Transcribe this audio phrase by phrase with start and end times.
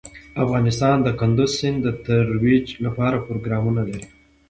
[0.43, 4.05] افغانستان د کندز سیند د ترویج لپاره پروګرامونه لري.